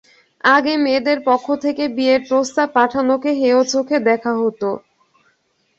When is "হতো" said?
4.41-4.69